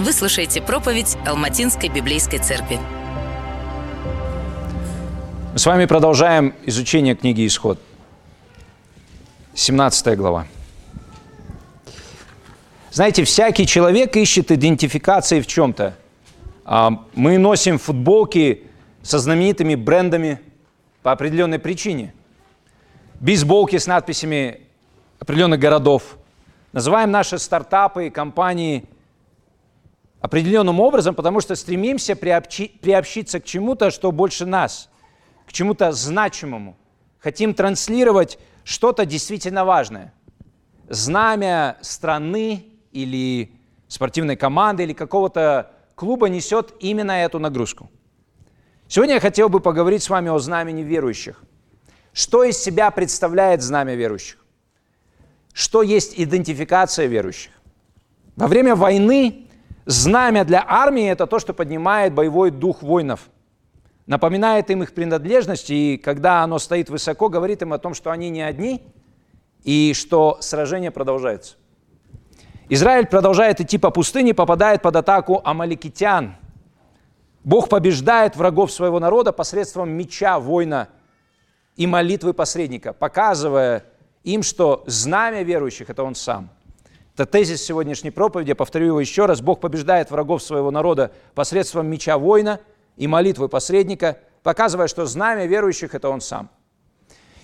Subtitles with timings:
[0.00, 2.78] Вы слушаете проповедь Алматинской библейской церкви.
[5.52, 7.78] Мы с вами продолжаем изучение книги «Исход».
[9.52, 10.46] 17 глава.
[12.90, 15.94] Знаете, всякий человек ищет идентификации в чем-то.
[16.64, 18.62] А, Мы носим футболки
[19.02, 20.40] со знаменитыми брендами
[21.02, 22.14] по определенной причине.
[23.20, 24.60] Бейсболки с надписями
[25.18, 26.16] определенных городов.
[26.72, 28.86] Называем наши стартапы и компании
[30.20, 34.90] определенным образом, потому что стремимся приобщи, приобщиться к чему-то, что больше нас,
[35.46, 36.76] к чему-то значимому.
[37.18, 40.12] Хотим транслировать что-то действительно важное.
[40.88, 43.52] Знамя страны или
[43.88, 47.90] спортивной команды или какого-то клуба несет именно эту нагрузку.
[48.88, 51.42] Сегодня я хотел бы поговорить с вами о знамени верующих.
[52.12, 54.44] Что из себя представляет знамя верующих?
[55.52, 57.52] Что есть идентификация верующих?
[58.36, 59.46] Во время войны
[59.84, 63.30] знамя для армии– это то, что поднимает боевой дух воинов,
[64.06, 68.30] напоминает им их принадлежность, и когда оно стоит высоко, говорит им о том, что они
[68.30, 68.82] не одни,
[69.62, 71.56] и что сражение продолжается.
[72.68, 76.36] Израиль продолжает идти по пустыне, попадает под атаку амаликитян.
[77.42, 80.88] Бог побеждает врагов своего народа посредством меча воина
[81.76, 83.84] и молитвы посредника, показывая
[84.22, 86.50] им, что знамя верующих– это Он сам.
[87.20, 89.42] Это тезис сегодняшней проповеди, я повторю его еще раз.
[89.42, 92.60] Бог побеждает врагов своего народа посредством меча воина
[92.96, 96.48] и молитвы посредника, показывая, что знамя верующих– это Он сам.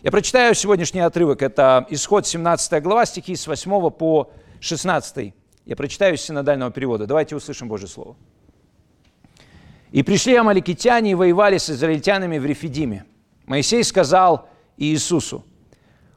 [0.03, 1.43] Я прочитаю сегодняшний отрывок.
[1.43, 5.35] Это исход 17 глава, стихи с 8 по 16.
[5.67, 7.07] Я прочитаю из синодального перевода.
[7.07, 8.17] Давайте услышим Божье Слово.
[9.93, 13.05] «И пришли амаликитяне и воевали с израильтянами в Рефидиме.
[13.45, 15.45] Моисей сказал Иисусу,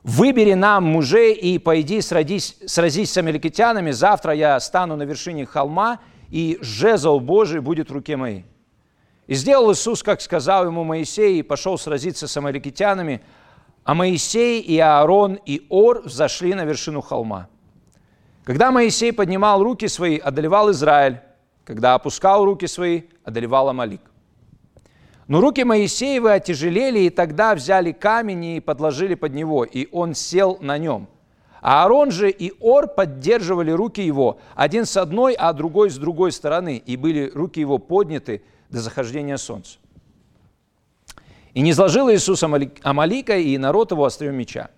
[0.03, 5.99] «Выбери нам мужей и пойди сразись, сразись с амаликитянами, завтра я стану на вершине холма,
[6.29, 8.45] и жезл Божий будет в руке моей».
[9.27, 13.21] И сделал Иисус, как сказал ему Моисей, и пошел сразиться с амаликитянами,
[13.83, 17.47] а Моисей и Аарон и Ор взошли на вершину холма–
[18.49, 21.19] когда Моисей поднимал руки свои, одолевал Израиль.
[21.65, 24.01] Когда опускал руки свои, одолевал Амалик.
[25.29, 30.57] Но руки Моисеевы отяжелели, и тогда взяли камень и подложили под него, и он сел
[30.59, 31.07] на нем.
[31.61, 36.31] А Аарон же и Ор поддерживали руки его, один с одной, а другой с другой
[36.31, 38.41] стороны, и были руки его подняты
[38.71, 39.77] до захождения солнца.
[41.53, 42.43] И не сложил Иисус
[42.81, 44.71] Амалика и народ его острием меча.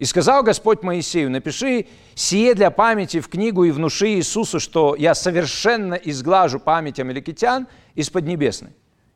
[0.00, 1.86] И сказал Господь Моисею, напиши
[2.16, 8.10] сие для памяти в книгу и внуши Иисусу, что я совершенно изглажу память амеликитян из
[8.10, 8.72] Поднебесной.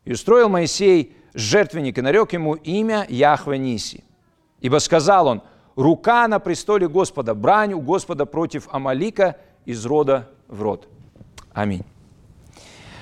[0.07, 4.03] И устроил Моисей жертвенник и нарек ему имя Яхве Ниси.
[4.59, 5.43] Ибо сказал он,
[5.75, 10.87] рука на престоле Господа, брань у Господа против Амалика из рода в род.
[11.53, 11.83] Аминь.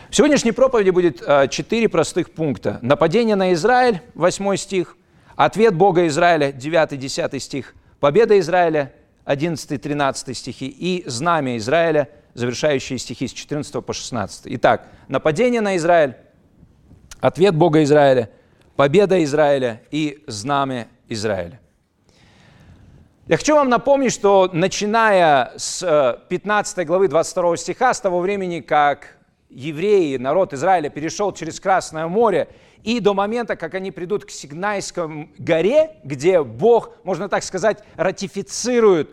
[0.09, 2.79] В сегодняшней проповеди будет э, четыре простых пункта.
[2.81, 4.97] Нападение на Израиль, 8 стих–
[5.35, 7.75] Ответ Бога Израиля, 9-10 стих.
[7.99, 8.93] Победа Израиля,
[9.25, 10.67] 11-13 стихи.
[10.67, 14.43] И знамя Израиля, завершающие стихи с 14 по 16.
[14.45, 16.15] Итак, нападение на Израиль,
[17.25, 18.29] ответ Бога Израиля,
[18.75, 21.59] победа Израиля и знамя Израиля.
[23.27, 28.59] Я хочу вам напомнить, что начиная с 15 э, главы 22 стиха, с того времени,
[28.59, 29.17] как
[29.49, 32.47] евреи, народ Израиля перешел через Красное море
[32.83, 39.09] и до момента, как они придут к Сигнайской горе, где Бог, можно так сказать, ратифицирует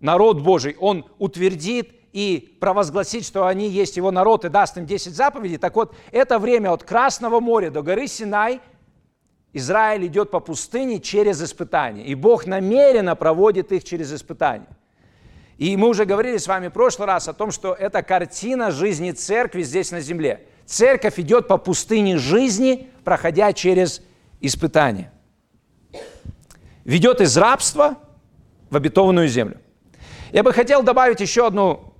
[0.00, 5.14] народ Божий, Он утвердит и провозгласит, что они есть Его народ и даст им 10
[5.14, 5.58] заповедей.
[5.58, 8.62] Так вот, это время от Красного моря до горы Синай
[9.52, 12.04] Израиль идет по пустыне через испытания.
[12.04, 14.68] И Бог намеренно проводит их через испытания.
[15.58, 19.10] И мы уже говорили с вами в прошлый раз о том, что это картина жизни
[19.12, 24.02] церкви здесь на земле– Церковь идет по пустыне жизни, проходя через
[24.40, 25.12] испытания.
[26.84, 27.96] Ведет из рабства
[28.70, 29.60] в обетованную землю.
[30.32, 31.93] Я бы хотел добавить еще одну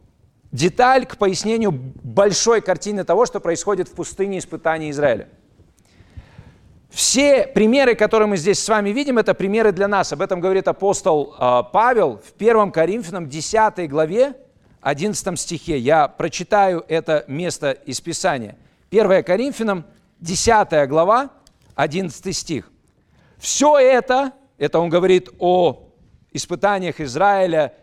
[0.54, 5.28] деталь к пояснению большой картины того, что происходит в пустыне испытаний Израиля.
[6.90, 10.12] Все примеры, которые мы здесь с вами видим, это примеры для нас.
[10.12, 14.34] Об этом говорит апостол а, Павел в 1 Коринфянам 10 главе,
[14.80, 15.76] 11 стихе.
[15.76, 18.56] Я прочитаю это место из Писания.
[18.92, 19.84] 1 Коринфянам,
[20.20, 21.30] 10 глава,
[21.74, 22.70] 11 стих.
[23.38, 25.88] Все это, это он говорит о
[26.32, 27.74] испытаниях Израиля,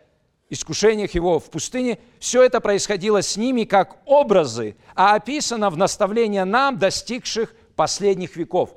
[0.51, 6.42] искушениях его в пустыне, все это происходило с ними как образы, а описано в наставлении
[6.42, 8.75] нам, достигших последних веков.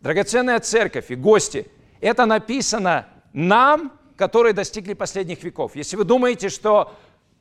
[0.00, 1.66] Драгоценная церковь и гости,
[2.00, 5.74] это написано нам, которые достигли последних веков.
[5.74, 6.94] Если вы думаете, что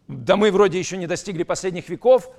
[0.09, 2.29] да мы вроде еще не достигли последних веков.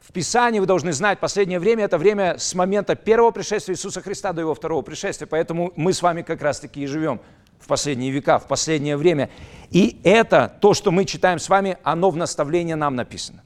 [0.00, 4.32] В Писании вы должны знать, последнее время– это время с момента первого пришествия Иисуса Христа
[4.32, 5.28] до Его второго пришествия.
[5.28, 7.20] Поэтому мы с вами как раз-таки и живем
[7.62, 9.30] в последние века, в последнее время.
[9.70, 13.42] И это, то, что мы читаем с вами, оно в наставлении нам написано.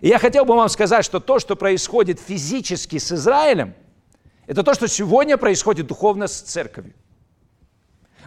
[0.00, 3.74] И я хотел бы вам сказать, что то, что происходит физически с Израилем,
[4.46, 6.94] это то, что сегодня происходит духовно с церковью.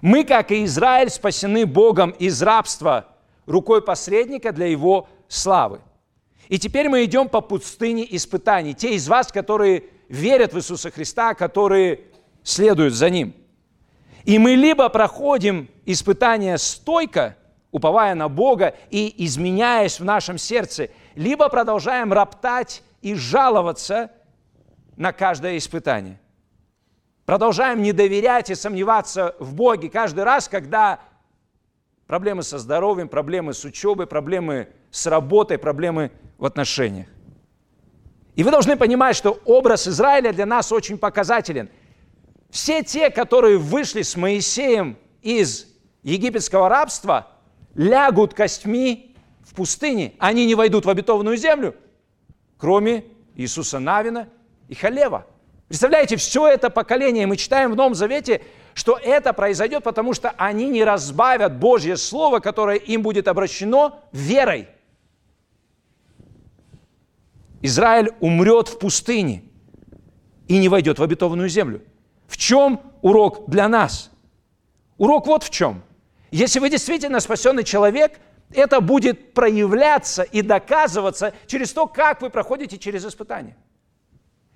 [0.02, 3.08] Мы, как и Израиль, спасены Богом из рабства
[3.46, 5.82] рукой посредника для Его славы.
[6.50, 8.74] И теперь мы идем по пустыне испытаний.
[8.74, 12.02] Те из вас, которые верят в Иисуса Христа, которые
[12.44, 13.34] следуют за Ним.
[14.26, 17.36] И мы либо проходим испытания стойко,
[17.72, 24.12] уповая на Бога и изменяясь в нашем сердце, либо продолжаем роптать и жаловаться
[24.96, 26.20] на каждое испытание.
[27.26, 31.00] Продолжаем не доверять и сомневаться в Боге каждый раз, когда
[32.08, 37.08] проблемы со здоровьем, проблемы с учебой, проблемы с работой, проблемы в отношениях.
[38.36, 41.70] И вы должны понимать, что образ Израиля для нас очень показателен.
[42.54, 45.66] Все те, которые вышли с Моисеем из
[46.04, 47.30] египетского рабства,
[47.74, 50.14] лягут костьми в пустыне.
[50.20, 51.76] Они не войдут в обетованную землю,
[52.60, 54.30] кроме Иисуса Навина
[54.70, 55.26] и Халева.
[55.68, 58.44] Представляете, все это поколение, мы читаем в Новом Завете,
[58.76, 64.68] что это произойдет, потому что они не разбавят Божье Слово, которое им будет обращено верой.
[67.64, 69.44] Израиль умрет в пустыне
[70.48, 71.82] и не войдет в обетованную землю.
[72.34, 74.10] В чем урок для нас?
[74.98, 75.84] Урок вот в чем–
[76.34, 78.20] если вы действительно спасенный человек,
[78.56, 83.56] это будет проявляться и доказываться через то, как вы проходите через испытания.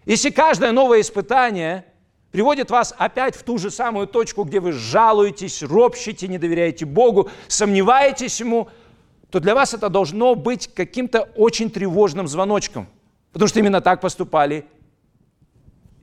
[0.03, 1.85] Если каждое новое испытание
[2.31, 7.29] приводит вас опять в ту же самую точку, где вы жалуетесь, ропщите, не доверяете Богу,
[7.47, 8.69] сомневаетесь Ему,
[9.29, 12.87] то для вас это должно быть каким-то очень тревожным звоночком.
[13.33, 14.65] Потому что именно так поступали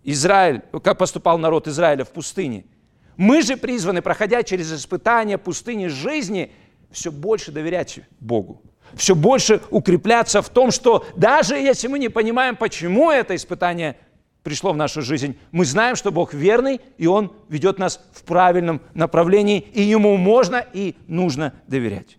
[0.04, 2.64] Израиль, как поступал народ Израиля в пустыне–
[3.16, 6.52] мы же призваны, проходя через испытания пустыни жизни,
[6.90, 8.62] все больше доверять Богу,
[8.94, 13.96] все больше укрепляться в том, что даже если мы не понимаем, почему это испытание
[14.42, 18.80] пришло в нашу жизнь, мы знаем, что Бог верный, и Он ведет нас в правильном
[18.92, 22.18] направлении, и Ему можно и нужно доверять.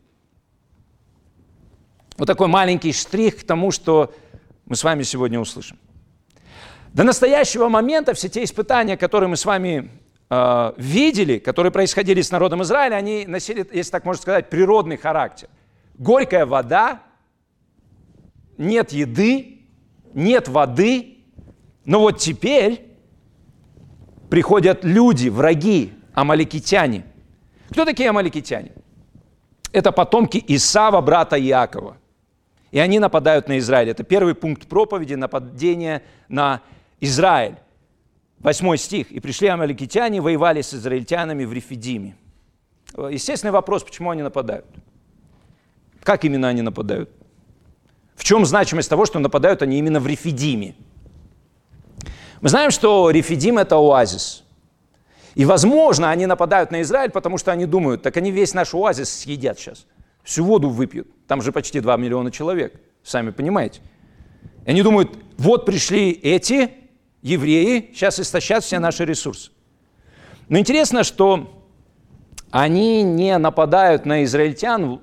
[2.18, 4.14] Вот такой маленький штрих к тому, что
[4.66, 5.78] мы с вами сегодня услышим.
[6.96, 9.92] До настоящего момента все те испытания, которые мы с вами
[10.30, 15.50] э, видели, которые происходили с народом Израиля, они носили, если так можно сказать, природный характер.
[15.96, 17.02] Горькая вода,
[18.58, 19.68] нет еды,
[20.14, 21.18] нет воды,
[21.84, 22.88] но вот теперь
[24.30, 27.04] приходят люди, враги, амаликитяне.
[27.72, 28.72] Кто такие амаликитяне?
[29.74, 31.98] Это потомки Исава, брата Иакова.
[32.72, 33.90] И они нападают на Израиль.
[33.90, 36.62] Это первый пункт проповеди, нападение на
[37.06, 37.56] Израиль.
[38.40, 39.12] Восьмой стих.
[39.12, 42.16] «И пришли амаликитяне, воевали с израильтянами в Рефидиме».
[42.98, 44.66] Естественный вопрос, почему они нападают?
[46.04, 47.10] Как именно они нападают?
[48.16, 50.76] В чем значимость того, что нападают они именно в Рефидиме?
[52.42, 54.44] Мы знаем, что Рефидим– это оазис.
[55.34, 59.10] И, возможно, они нападают на Израиль, потому что они думают, так они весь наш оазис
[59.10, 59.86] съедят сейчас.
[60.24, 61.08] Всю воду выпьют.
[61.28, 63.82] Там же почти 2 миллиона человек, сами понимаете.
[64.66, 66.72] И они думают, вот пришли эти,
[67.26, 69.52] евреи сейчас истощат все наши ресурсы.
[70.48, 71.52] Но интересно, что
[72.52, 75.02] они не нападают на израильтян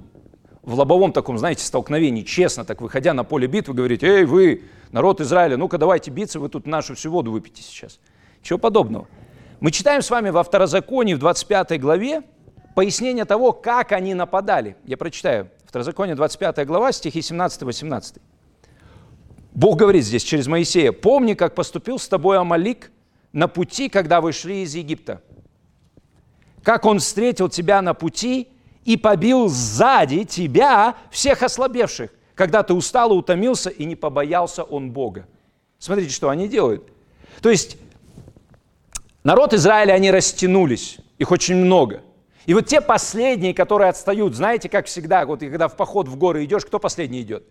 [0.62, 4.62] в лобовом таком, знаете, столкновении, честно так выходя на поле битвы, говорить, эй, вы,
[4.92, 7.98] народ Израиля, ну-ка давайте биться, вы тут нашу всю воду выпьете сейчас.
[8.40, 9.08] Чего подобного.
[9.58, 12.22] Мы читаем с вами во Второзаконии в 25 главе
[12.76, 14.76] пояснение того, как они нападали.
[14.84, 15.50] Я прочитаю.
[15.66, 18.20] Второзаконие 25 глава, стихи 17-18.
[19.54, 22.90] Бог говорит здесь через Моисея, помни, как поступил с тобой Амалик
[23.32, 25.20] на пути, когда вы шли из Египта.
[26.62, 28.48] Как он встретил тебя на пути
[28.84, 34.90] и побил сзади тебя всех ослабевших, когда ты устал и утомился, и не побоялся он
[34.90, 35.26] Бога.
[35.78, 36.90] Смотрите, что они делают.
[37.40, 37.76] То есть
[39.24, 42.02] народ Израиля, они растянулись, их очень много.
[42.46, 46.44] И вот те последние, которые отстают, знаете, как всегда, вот когда в поход в горы
[46.44, 47.44] идешь, кто последний идет?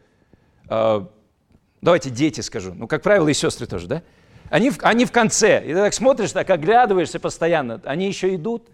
[1.81, 2.73] Давайте дети скажу.
[2.73, 4.03] Ну, как правило, и сестры тоже, да?
[4.49, 5.63] Они в, они в конце.
[5.63, 7.81] И ты так смотришь, так оглядываешься постоянно.
[7.85, 8.67] Они еще идут.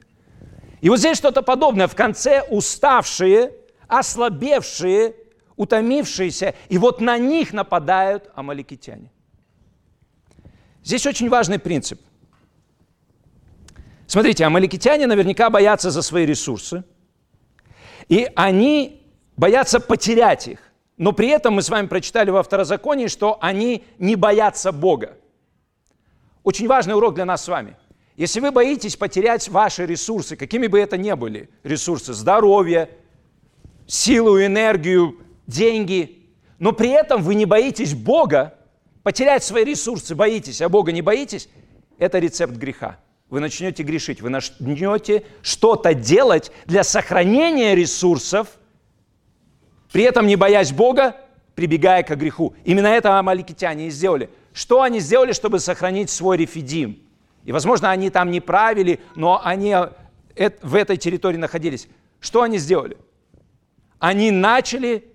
[0.82, 1.88] И вот здесь что-то подобное.
[1.88, 3.54] В конце уставшие,
[3.88, 5.16] ослабевшие,
[5.56, 6.54] утомившиеся.
[6.68, 9.12] И вот на них нападают амаликитяне.
[10.84, 12.02] Здесь очень важный принцип.
[14.08, 16.84] Смотрите, амаликитяне наверняка боятся за свои ресурсы.
[18.10, 20.60] И они боятся потерять их.
[20.98, 25.18] Но при этом мы с вами прочитали во второзаконии, что они не боятся Бога.
[26.44, 27.76] Очень важный урок для нас с вами.
[28.16, 32.90] Если вы боитесь потерять ваши ресурсы, какими бы это ни были, ресурсы здоровья,
[33.86, 38.56] силу, энергию, деньги, но при этом вы не боитесь Бога,
[39.04, 41.48] потерять свои ресурсы боитесь, а Бога не боитесь,
[42.00, 42.98] это рецепт греха.
[43.30, 48.58] Вы начнете грешить, вы начнете что-то делать для сохранения ресурсов,
[49.92, 51.16] при этом не боясь Бога,
[51.56, 52.56] прибегая к греху.
[52.66, 54.30] Именно это амаликитяне и сделали.
[54.54, 57.00] Что они сделали, чтобы сохранить свой рефидим?
[57.46, 59.76] И, возможно, они там не правили, но они
[60.36, 61.88] э, в этой территории находились.
[62.20, 62.98] Что они сделали?
[64.00, 65.06] Они начали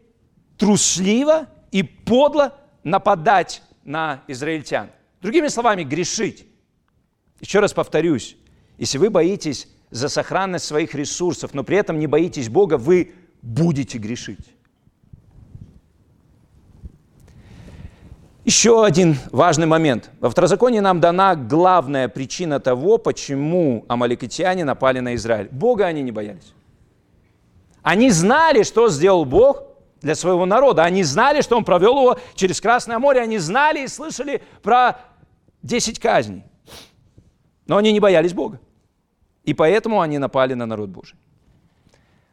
[0.56, 4.90] трусливо и подло нападать на израильтян.
[5.20, 6.46] Другими словами, грешить.
[7.40, 8.36] Еще раз повторюсь,
[8.78, 13.12] если вы боитесь за сохранность своих ресурсов, но при этом не боитесь Бога, вы
[13.42, 14.54] будете грешить.
[18.44, 20.10] Еще один важный момент.
[20.18, 25.48] Во второзаконии нам дана главная причина того, почему амаликитяне напали на Израиль.
[25.52, 26.52] Бога они не боялись.
[27.82, 29.62] Они знали, что сделал Бог
[30.00, 30.82] для своего народа.
[30.82, 33.20] Они знали, что Он провел его через Красное море.
[33.20, 34.98] Они знали и слышали про
[35.62, 36.42] 10 казней.
[37.68, 38.58] Но они не боялись Бога.
[39.44, 41.16] И поэтому они напали на народ Божий.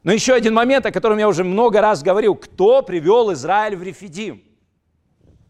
[0.03, 2.33] Но еще один момент, о котором я уже много раз говорил.
[2.33, 4.41] Кто привел Израиль в Рефидим?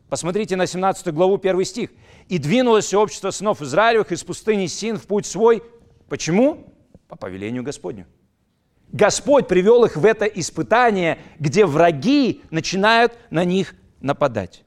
[0.09, 1.91] Посмотрите на 17 главу, 1 стих.
[2.27, 5.63] «И двинулось общество сынов Израилевых из пустыни Син в путь свой».
[6.09, 6.73] Почему?
[7.07, 8.07] По повелению Господню.
[8.91, 14.63] Господь привел их в это испытание, где враги начинают на них нападать.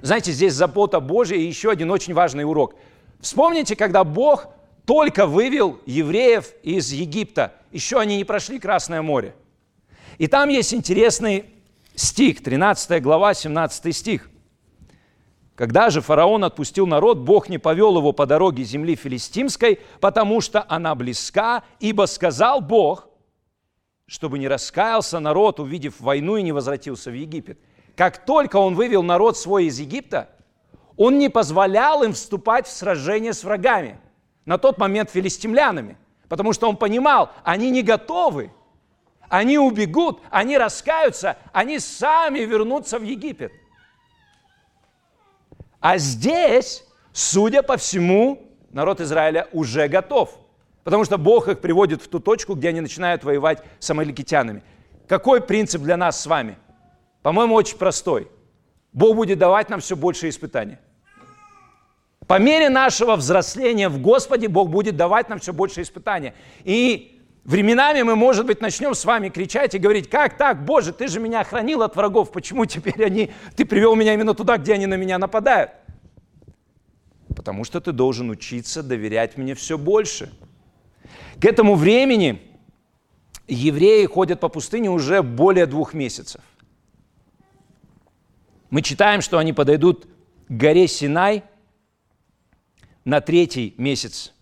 [0.00, 2.76] Знаете, здесь забота Божья и еще один очень важный урок.
[3.20, 4.48] Вспомните, когда Бог
[4.84, 9.34] только вывел евреев из Египта, еще они не прошли Красное море.
[10.18, 11.46] И там есть интересный
[11.94, 14.28] стих, 13 глава, 17 стих.
[15.54, 20.64] Когда же фараон отпустил народ, Бог не повел его по дороге земли филистимской, потому что
[20.68, 23.08] она близка, ибо сказал Бог,
[24.06, 27.58] чтобы не раскаялся народ, увидев войну, и не возвратился в Египет.
[27.96, 30.30] Как только он вывел народ свой из Египта,
[30.96, 34.00] он не позволял им вступать в сражение с врагами,
[34.44, 35.96] на тот момент филистимлянами,
[36.28, 38.50] потому что он понимал, они не готовы–
[39.32, 43.50] они убегут, они раскаются, они сами вернутся в Египет.
[45.80, 46.84] А здесь,
[47.14, 50.38] судя по всему, народ Израиля уже готов.
[50.84, 54.62] Потому что Бог их приводит в ту точку, где они начинают воевать с амаликитянами.
[55.08, 56.58] Какой принцип для нас с вами?
[57.22, 58.30] По-моему, очень простой.
[58.92, 60.76] Бог будет давать нам все больше испытаний.
[62.26, 66.34] По мере нашего взросления в Господе Бог будет давать нам все больше испытаний.
[66.64, 67.11] И
[67.44, 71.18] Временами мы, может быть, начнем с вами кричать и говорить, как так, Боже, ты же
[71.18, 74.94] меня хранил от врагов, почему теперь они, ты привел меня именно туда, где они на
[74.94, 75.72] меня нападают?
[77.34, 80.32] Потому что ты должен учиться доверять мне все больше.
[81.40, 82.40] К этому времени
[83.48, 86.42] евреи ходят по пустыне уже более двух месяцев.
[88.70, 91.42] Мы читаем, что они подойдут к горе Синай
[93.04, 94.32] на третий месяц.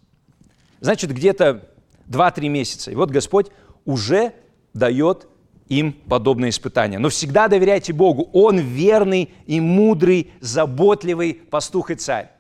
[0.80, 1.69] Значит, где-то
[2.10, 2.90] 2-3 месяца.
[2.90, 3.46] И вот Господь
[3.84, 4.32] уже
[4.74, 5.28] дает
[5.68, 6.98] им подобные испытания.
[6.98, 8.28] Но всегда доверяйте Богу.
[8.32, 12.30] Он верный и мудрый, заботливый пастух и царь.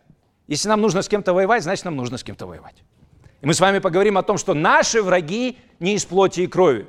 [0.48, 2.82] Если нам нужно с кем-то воевать, значит, нам нужно с кем-то воевать.
[3.40, 6.88] И мы с вами поговорим о том, что наши враги не из плоти и крови.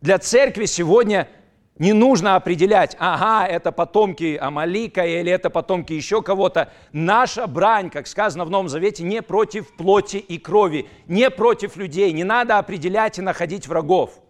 [0.00, 1.28] Для церкви сегодня–
[1.78, 6.70] не нужно определять, ага, это потомки Амалика или это потомки еще кого-то.
[6.92, 12.12] Наша брань, как сказано в Новом Завете, не против плоти и крови, не против людей.
[12.12, 14.20] Не надо определять и находить врагов.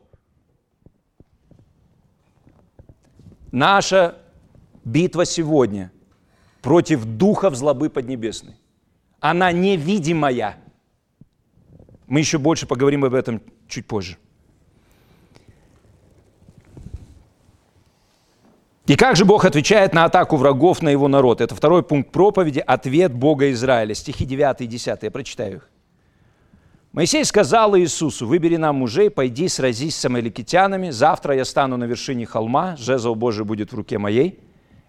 [3.51, 4.19] Наша
[4.85, 5.93] битва сегодня
[6.63, 8.55] против духов злобы поднебесной.
[9.19, 10.57] Она невидимая.
[12.07, 14.17] Мы еще больше поговорим об этом чуть позже.
[18.87, 21.41] И как же Бог отвечает на атаку врагов на его народ?
[21.41, 23.95] Это второй пункт проповеди, ответ Бога Израиля.
[23.95, 25.69] Стихи 9 и 10, я прочитаю их.
[26.93, 32.27] Моисей сказал Иисусу, выбери нам мужей, пойди сразись с амаликитянами, завтра я стану на вершине
[32.27, 34.41] холма, жезл Божий будет в руке моей.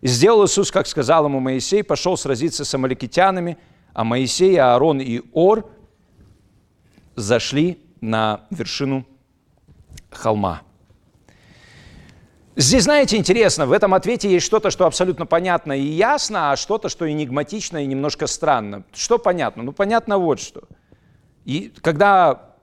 [0.02, 3.58] И сделал Иисус, как сказал ему Моисей, пошел сразиться с амаликитянами,
[3.94, 5.70] а Моисей, Аарон и Ор
[7.16, 9.06] зашли на вершину
[10.12, 10.64] холма.
[12.56, 16.88] Здесь, знаете, интересно, в этом ответе есть что-то, что абсолютно понятно и ясно, а что-то,
[16.88, 18.84] что энигматично и немножко странно.
[18.94, 19.64] Что понятно?
[19.64, 20.64] Ну, понятно вот что.
[21.46, 22.54] И когда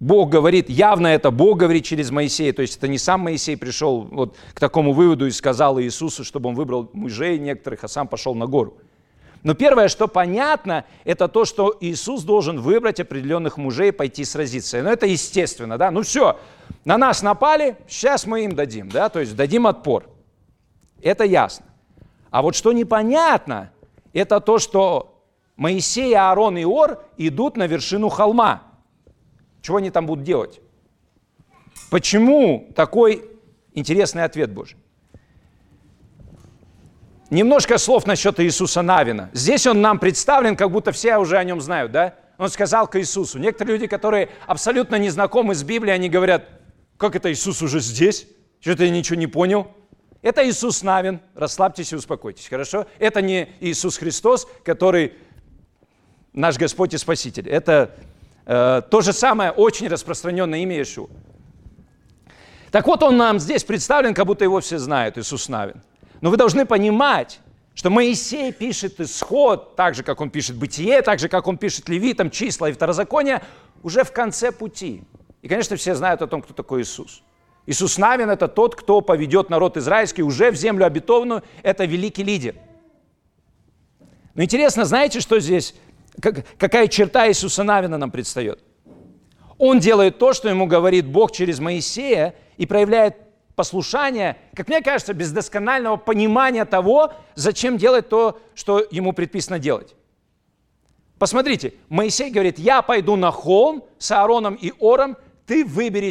[0.00, 4.02] Бог говорит, явно это Бог говорит через Моисея, то есть это не сам Моисей пришел
[4.02, 8.34] вот к такому выводу и сказал Иисусу, чтобы он выбрал мужей некоторых, а сам пошел
[8.34, 8.78] на гору.
[9.44, 14.82] Но первое, что понятно, это то, что Иисус должен выбрать определенных мужей и пойти сразиться.
[14.82, 15.90] Но это естественно, да?
[15.90, 16.38] Ну все,
[16.84, 19.08] на нас напали, сейчас мы им дадим, да?
[19.08, 20.08] То есть дадим отпор.
[21.02, 21.66] Это ясно.
[22.30, 23.70] А вот что непонятно,
[24.12, 25.22] это то, что
[25.56, 28.62] Моисей, Аарон и Ор идут на вершину холма.
[29.62, 30.60] Чего они там будут делать?
[31.90, 33.24] Почему такой
[33.72, 34.76] интересный ответ Божий?
[37.30, 39.30] Немножко слов насчет Иисуса Навина.
[39.32, 42.14] Здесь он нам представлен, как будто все уже о нем знают, да?
[42.36, 43.38] Он сказал к Иисусу.
[43.38, 46.44] Некоторые люди, которые абсолютно не знакомы с Библией, они говорят,
[46.96, 48.26] как это Иисус уже здесь?
[48.60, 49.70] Что-то я ничего не понял.
[50.22, 51.20] Это Иисус Навин.
[51.34, 52.86] Расслабьтесь и успокойтесь, хорошо?
[52.98, 55.14] Это не Иисус Христос, который
[56.32, 57.48] наш Господь и Спаситель.
[57.48, 57.94] Это
[58.46, 61.08] э, то же самое очень распространенное имя Иешуа.
[62.70, 65.82] Так вот, он нам здесь представлен, как будто его все знают, Иисус Навин.
[66.20, 67.40] Но вы должны понимать,
[67.74, 71.88] что Моисей пишет исход, так же, как он пишет бытие, так же, как он пишет
[71.88, 73.42] левитам, числа и второзаконие,
[73.82, 75.04] уже в конце пути.
[75.44, 77.22] И, конечно, все знают о том, кто такой Иисус.
[77.66, 81.42] Иисус Навин– это тот, кто поведет народ израильский уже в землю обетованную.
[81.62, 82.54] Это великий лидер.
[84.32, 85.74] Но интересно, знаете, что здесь,
[86.18, 88.64] как, какая черта Иисуса Навина нам предстает?
[89.58, 93.16] Он делает то, что ему говорит Бог через Моисея, и проявляет
[93.54, 99.94] послушание, как мне кажется, без досконального понимания того, зачем делать то, что ему предписано делать.
[101.18, 106.10] Посмотрите, Моисей говорит, я пойду на холм с Аароном и Ором, ты выбери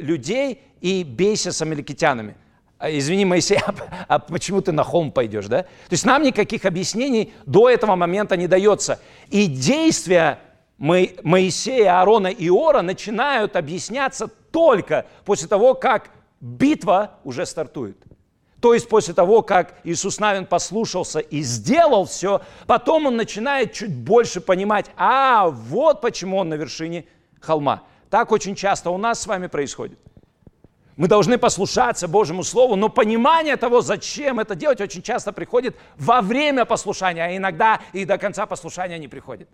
[0.00, 2.36] людей и бейся с амаликитянами.
[2.78, 3.74] А, извини, Моисей, а,
[4.08, 5.62] а почему ты на холм пойдешь, да?
[5.64, 9.00] То есть нам никаких объяснений до этого момента не дается.
[9.28, 10.38] И действия
[10.78, 16.10] Моисея, Аарона и Ора начинают объясняться только после того, как
[16.40, 17.98] битва уже стартует.
[18.60, 23.94] То есть после того, как Иисус Навин послушался и сделал все, потом он начинает чуть
[23.94, 27.04] больше понимать, а вот почему он на вершине
[27.40, 27.82] холма.
[28.10, 29.98] Так очень часто у нас с вами происходит.
[30.96, 36.20] Мы должны послушаться Божьему Слову, но понимание того, зачем это делать, очень часто приходит во
[36.20, 39.48] время послушания, а иногда и до конца послушания не приходит.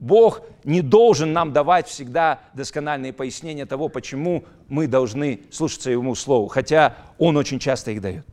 [0.00, 6.48] Бог не должен нам давать всегда доскональные пояснения того, почему мы должны слушаться Ему Слову,
[6.48, 8.26] хотя Он очень часто их дает.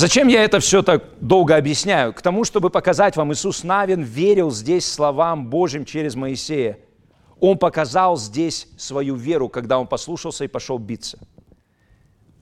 [0.00, 2.14] Зачем я это все так долго объясняю?
[2.14, 6.78] К тому, чтобы показать вам, Иисус Навин верил здесь словам Божьим через Моисея.
[7.38, 11.18] Он показал здесь свою веру, когда он послушался и пошел биться.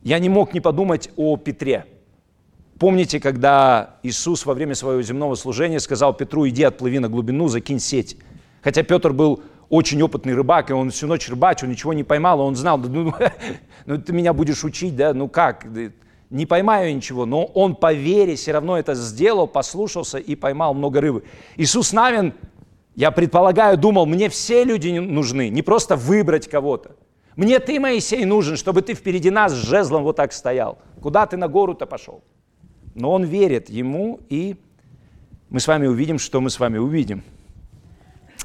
[0.05, 1.85] Я не мог не подумать о Петре–
[2.79, 7.81] Помните, когда Иисус во время своего земного служения сказал Петру, иди отплыви на глубину, закинь
[7.81, 8.17] сеть.
[8.63, 12.45] Хотя Петр был очень опытный рыбак, и он всю ночь рыбачил, ничего не поймал, и
[12.45, 13.13] он знал, ну,
[13.87, 15.67] ну ты меня будешь учить, да, ну как,
[16.31, 21.01] не поймаю ничего, но он по вере все равно это сделал, послушался и поймал много
[21.01, 21.25] рыбы.
[21.57, 22.35] Иисус Навин,
[22.95, 26.97] я предполагаю, думал, мне все люди нужны, не просто выбрать кого-то.
[27.37, 30.79] Мне ты, Моисей, нужен, чтобы ты впереди нас с жезлом вот так стоял.
[31.01, 32.23] Куда ты на гору-то пошел?
[32.99, 34.57] но он верит ему, и
[35.51, 37.23] мы с вами увидим, что мы с вами увидим.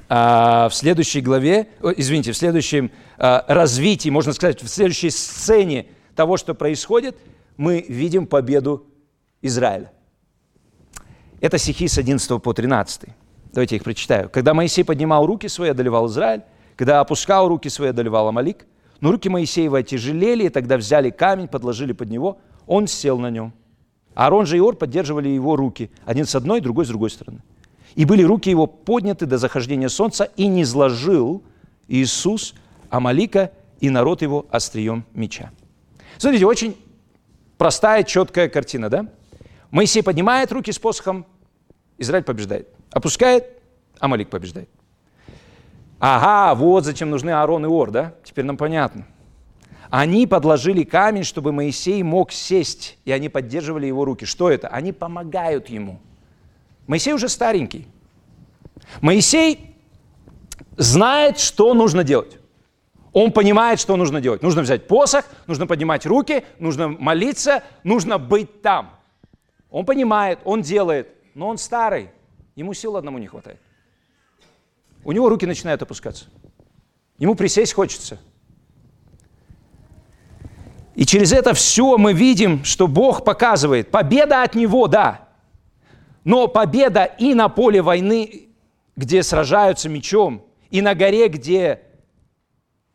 [0.10, 1.68] А в следующей главе,
[1.98, 7.18] извините, в следующем а, развитии, можно сказать, в следующей сцене того, что происходит,
[7.58, 8.88] мы видим победу
[9.42, 9.92] Израиля.
[11.42, 13.10] Это стихи с 11 по 13.
[13.52, 14.30] Давайте я их прочитаю.
[14.30, 16.44] «Когда Моисей поднимал руки свои, одолевал Израиль,
[16.76, 18.66] когда опускал руки свои, одолевал Амалик,
[19.02, 23.54] но руки Моисеева тяжелели, и тогда взяли камень, подложили под него, он сел на нем.
[24.16, 27.42] Аарон же и Ор поддерживали его руки, один с одной, другой с другой стороны.
[27.96, 31.44] И были руки его подняты до захождения солнца, и не сложил
[31.88, 32.56] Иисус
[32.90, 35.52] Амалика и народ его острием меча.
[36.18, 36.76] Смотрите, очень
[37.64, 39.06] простая, четкая картина, да?
[39.72, 41.26] Моисей поднимает руки с посохом,
[41.98, 42.68] Израиль побеждает.
[42.92, 43.46] Опускает,
[44.00, 44.68] Амалик побеждает.
[45.98, 48.16] Ага, вот зачем нужны Аарон и Ор, да?
[48.26, 49.08] Теперь нам понятно.
[49.90, 54.26] Они подложили камень, чтобы Моисей мог сесть, и они поддерживали его руки.
[54.26, 54.68] Что это?
[54.68, 56.02] Они помогают ему.
[56.86, 57.88] Моисей уже старенький.
[59.00, 59.78] Моисей
[60.76, 62.40] знает, что нужно делать.
[63.14, 64.42] Он понимает, что нужно делать.
[64.42, 68.96] Нужно взять посох, нужно поднимать руки, нужно молиться, нужно быть там.
[69.70, 72.10] Он понимает, он делает, но он старый,
[72.56, 73.60] ему сил одному не хватает.
[75.04, 76.26] У него руки начинают опускаться.
[77.18, 78.20] Ему присесть хочется–
[80.96, 83.90] и через это все мы видим, что Бог показывает.
[83.90, 85.28] Победа от Него, да.
[86.24, 88.44] Но победа и на поле войны
[88.96, 91.82] где сражаются мечом, и на горе, где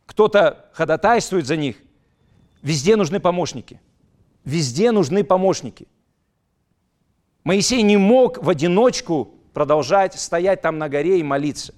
[0.09, 1.77] кто-то ходатайствует за них,
[2.63, 3.79] везде нужны помощники.
[4.43, 5.87] Везде нужны помощники.
[7.45, 11.75] Моисей не мог в одиночку продолжать стоять там на горе и молиться.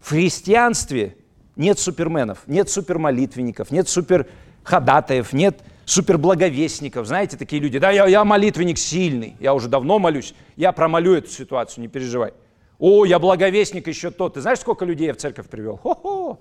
[0.00, 1.18] В христианстве
[1.54, 7.06] нет суперменов, нет супермолитвенников, нет суперходатаев, нет суперблаговестников.
[7.06, 11.28] Знаете, такие люди, да, я, я молитвенник сильный, я уже давно молюсь, я промолю эту
[11.28, 12.32] ситуацию, не переживай.
[12.78, 14.34] О, я благовестник еще тот.
[14.34, 15.76] Ты знаешь, сколько людей я в церковь привел?
[15.76, 16.38] Хо-хо.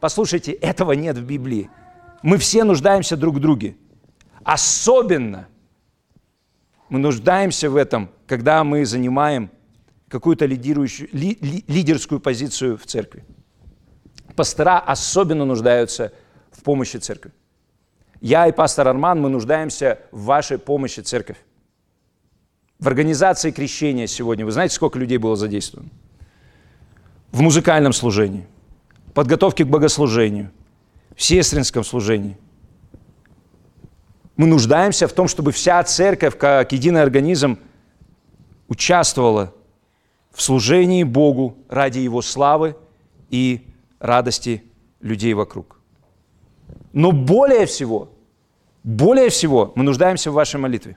[0.00, 1.70] Послушайте, этого нет в Библии.
[2.22, 3.76] Мы все нуждаемся друг в друге.
[4.42, 5.48] Особенно
[6.88, 9.50] мы нуждаемся в этом, когда мы занимаем
[10.08, 13.24] какую-то лидирующую, ли, ли, лидерскую позицию в церкви.
[14.36, 16.12] Пастора особенно нуждаются
[16.50, 17.32] в помощи церкви.
[18.20, 21.36] Я и пастор Арман, мы нуждаемся в вашей помощи, церковь.
[22.78, 25.90] В организации крещения сегодня, вы знаете, сколько людей было задействовано?
[27.32, 28.46] В музыкальном служении,
[29.14, 30.50] подготовке к богослужению,
[31.16, 32.36] в сестринском служении.
[34.36, 37.58] Мы нуждаемся в том, чтобы вся церковь, как единый организм,
[38.68, 39.54] участвовала
[40.32, 42.76] в служении Богу ради Его славы
[43.30, 43.68] и
[44.00, 44.64] радости
[45.00, 45.80] людей вокруг.
[46.92, 48.10] Но более всего,
[48.82, 50.96] более всего мы нуждаемся в вашей молитве.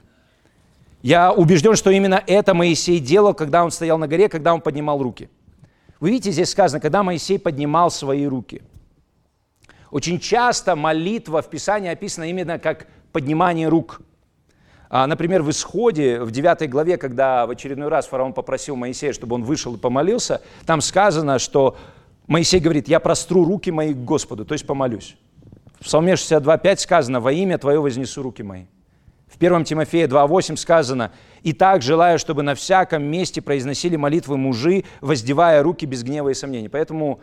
[1.02, 5.02] Я убежден, что именно это Моисей делал, когда он стоял на горе, когда он поднимал
[5.02, 5.30] руки.
[6.00, 8.62] Вы видите, здесь сказано, когда Моисей поднимал свои руки.
[9.90, 14.00] Очень часто молитва в Писании описана именно как поднимание рук.
[14.90, 19.34] А, например, в Исходе, в 9 главе, когда в очередной раз фараон попросил Моисея, чтобы
[19.34, 21.76] он вышел и помолился, там сказано, что
[22.26, 25.16] Моисей говорит, я простру руки мои к Господу, то есть помолюсь.
[25.80, 28.64] В Псалме 62.5 сказано, во имя Твое вознесу руки мои.
[29.28, 31.12] В 1 Тимофея 2.8 сказано,
[31.42, 36.34] «И так желаю, чтобы на всяком месте произносили молитвы мужи, воздевая руки без гнева и
[36.34, 36.68] сомнений».
[36.68, 37.20] Поэтому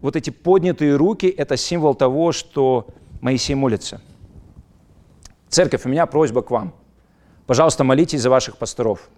[0.00, 2.88] вот эти поднятые руки– это символ того, что
[3.20, 4.00] Моисей молится.
[5.48, 6.74] Церковь, у меня просьба к вам.
[7.46, 9.08] Пожалуйста, молитесь за ваших пасторов.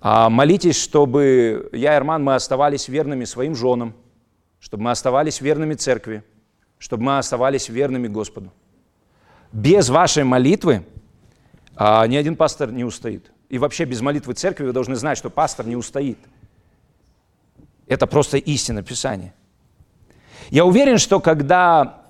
[0.00, 3.94] А, молитесь, чтобы я и Арман, мы оставались верными своим женам,
[4.58, 6.22] чтобы мы оставались верными церкви,
[6.78, 8.52] чтобы мы оставались верными Господу.
[9.52, 10.84] Без вашей молитвы
[11.76, 13.30] а, ни один пастор не устоит.
[13.48, 16.18] И вообще без молитвы церкви вы должны знать, что пастор не устоит.
[17.86, 19.34] Это просто истина Писания.
[20.50, 22.02] Я уверен, что когда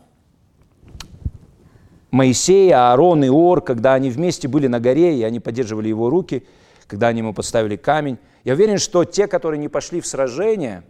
[2.11, 6.47] Моисей, Аарон и Ор, когда они вместе были на горе, и они поддерживали его руки,
[6.87, 10.85] когда они ему подставили камень, я уверен, что те, которые не пошли в сражение,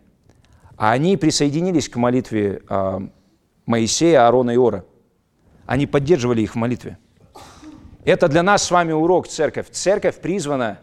[0.76, 3.08] они присоединились к молитве а,
[3.64, 4.84] Моисея, Аарона и Ора.
[5.64, 6.98] Они поддерживали их в молитве.
[8.06, 9.68] Это для нас с вами урок, церковь.
[9.72, 10.78] Церковь призвана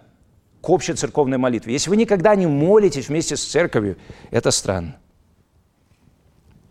[0.62, 1.71] к общей церковной молитве.
[1.71, 3.97] Если вы никогда не молитесь вместе с церковью,
[4.29, 4.97] это странно.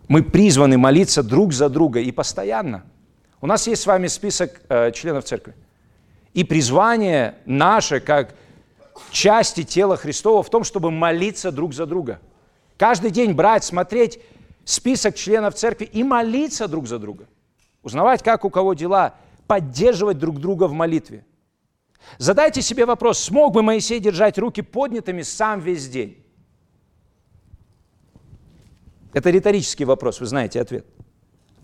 [0.09, 2.85] Мы призваны молиться друг за друга и постоянно.
[3.41, 5.55] У нас есть с вами список э, членов церкви.
[6.35, 8.35] И призвание наше, как
[9.11, 12.21] части тела Христова, в том, чтобы молиться друг за друга.
[12.77, 14.21] Каждый день брать, смотреть
[14.67, 17.25] список членов церкви и молиться друг за друга.
[17.83, 19.15] Узнавать, как у кого дела,
[19.47, 21.25] поддерживать друг друга в молитве.
[22.19, 26.19] Задайте себе вопрос, смог бы Моисей держать руки поднятыми сам весь день?
[29.13, 30.87] Это риторический вопрос, вы знаете ответ.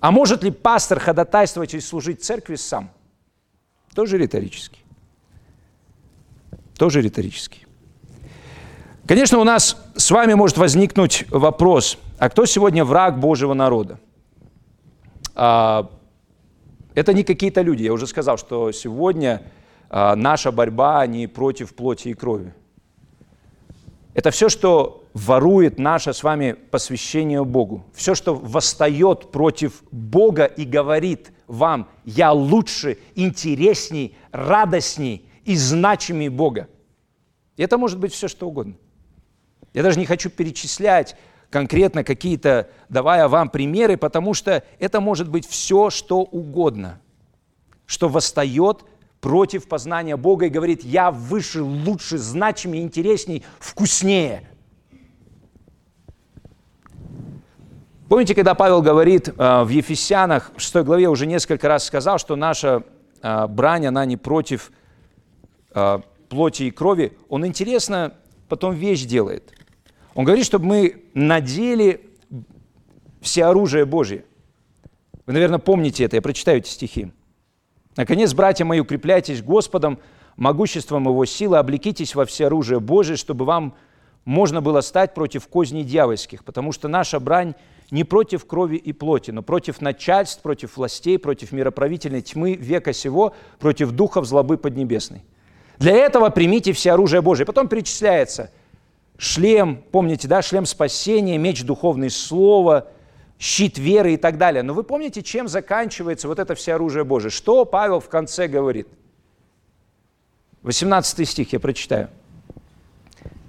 [0.00, 2.90] А может ли пастор ходатайствовать и служить церкви сам?
[3.94, 4.84] Тоже риторический.
[6.76, 7.66] Тоже риторический.
[9.06, 13.98] Конечно, у нас с вами может возникнуть вопрос, а кто сегодня враг Божьего народа?
[15.34, 15.90] А,
[16.98, 17.84] это не какие-то люди.
[17.84, 19.42] Я уже сказал, что сегодня
[19.88, 22.52] а, наша борьба не против плоти и крови.
[24.14, 27.84] Это все, что ворует наше с вами посвящение Богу.
[27.94, 36.68] Все, что восстает против Бога и говорит вам, я лучше, интересней, радостней и значимее Бога.
[37.56, 38.74] Это может быть все, что угодно.
[39.72, 41.14] Я даже не хочу перечислять
[41.50, 47.00] конкретно какие-то, давая вам примеры, потому что это может быть все, что угодно,
[47.86, 48.84] что восстает
[49.20, 54.48] против познания Бога и говорит, я выше, лучше, значимее, интересней, вкуснее.
[58.08, 59.32] Помните, когда Павел говорит э,
[59.64, 62.82] в Ефесянах, в 6 главе уже несколько раз сказал, что наша
[63.22, 64.70] э, брань, она не против
[65.74, 65.98] э,
[66.30, 68.14] плоти и крови, он интересно
[68.48, 69.52] потом вещь делает.
[70.14, 72.00] Он говорит, чтобы мы надели
[73.20, 74.24] все оружие Божье.
[75.26, 77.12] Вы, наверное, помните это, я прочитаю эти стихи.
[77.96, 79.98] Наконец, братья мои, укрепляйтесь Господом
[80.36, 83.74] могуществом Его силы, облекитесь во все оружие Божие, чтобы вам
[84.24, 87.54] можно было стать против козней дьявольских, потому что наша брань
[87.90, 93.34] не против крови и плоти, но против начальств, против властей, против мироправительной тьмы века сего,
[93.58, 95.24] против духов злобы поднебесной.
[95.78, 97.46] Для этого примите все оружие Божие.
[97.46, 98.50] Потом перечисляется
[99.18, 102.88] шлем, помните, да, шлем спасения, меч духовное слово,
[103.38, 104.62] щит веры и так далее.
[104.62, 107.30] Но вы помните, чем заканчивается вот это все оружие Божие?
[107.30, 108.88] Что Павел в конце говорит?
[110.62, 112.08] 18 стих я прочитаю.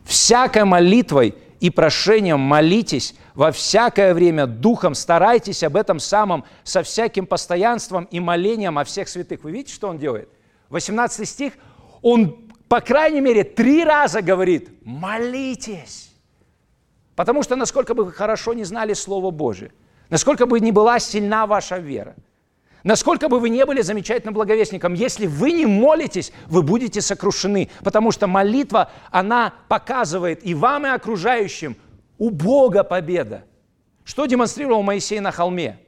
[0.06, 7.28] «Всякой молитвой и прошением молитесь во всякое время духом, старайтесь об этом самом со всяким
[7.28, 9.44] постоянством и молением о всех святых».
[9.44, 10.30] Вы видите, что он делает?
[10.70, 11.54] 18 стих,
[12.02, 16.14] он, по крайней мере, три раза говорит «молитесь».
[17.16, 19.72] Потому что насколько бы вы хорошо не знали Слово Божие,
[20.10, 22.16] насколько бы не была сильна ваша вера,
[22.84, 28.12] насколько бы вы не были замечательным благовестником, если вы не молитесь, вы будете сокрушены, потому
[28.12, 31.76] что молитва, она показывает и вам, и окружающим,
[32.20, 33.46] у Бога победа.
[34.04, 35.80] Что демонстрировал Моисей на холме?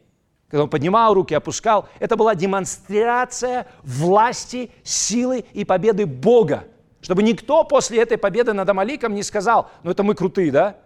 [0.50, 6.66] Когда он поднимал руки, опускал, это была демонстрация власти, силы и победы Бога.
[7.12, 10.78] Чтобы никто после этой победы над Амаликом не сказал, ну это мы крутые, да?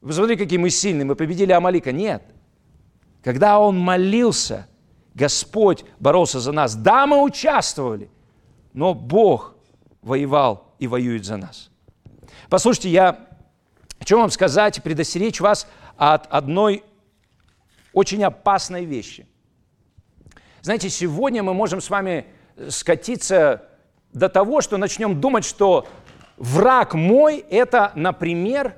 [0.00, 1.90] Вы смотрите, какие мы сильные, мы победили Амалика.
[1.90, 2.22] Нет.
[3.20, 4.68] Когда он молился,
[5.12, 6.76] Господь боролся за нас.
[6.76, 8.08] Да, мы участвовали,
[8.74, 9.56] но Бог
[10.02, 11.68] воевал и воюет за нас.
[12.48, 13.28] Послушайте, я
[13.98, 15.66] хочу вам сказать предостеречь вас
[15.96, 16.84] от одной
[17.92, 19.26] очень опасной вещи.
[20.62, 22.24] Знаете, сегодня мы можем с вами
[22.68, 23.68] скатиться
[24.14, 25.86] до того, что начнем думать, что
[26.36, 28.76] враг мой– это, например,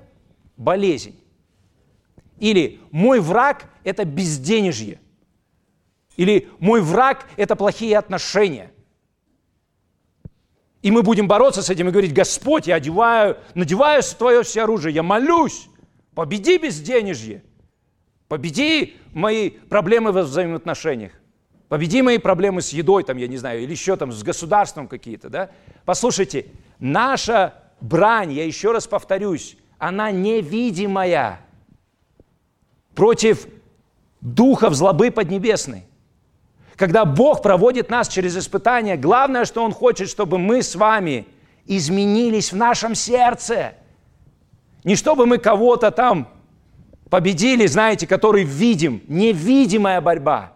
[0.56, 1.20] болезнь.
[2.38, 4.98] Или мой враг– это безденежье.
[6.16, 8.72] Или мой враг– это плохие отношения.
[10.82, 14.94] И мы будем бороться с этим и говорить, Господь, я одеваю, надеваю твое все оружие,
[14.94, 15.68] я молюсь,
[16.14, 17.42] победи безденежье,
[18.28, 21.12] победи мои проблемы во взаимоотношениях,
[21.68, 25.28] победи мои проблемы с едой, там, я не знаю, или еще там с государством какие-то,
[25.28, 25.50] да?
[25.84, 26.46] Послушайте,
[26.78, 31.40] наша брань, я еще раз повторюсь, она невидимая
[32.94, 33.46] против
[34.20, 35.84] духов злобы поднебесной.
[36.76, 41.26] Когда Бог проводит нас через испытания, главное, что Он хочет, чтобы мы с вами
[41.66, 43.74] изменились в нашем сердце.
[44.84, 46.28] Не чтобы мы кого-то там
[47.10, 50.52] победили, знаете, который видим, невидимая борьба.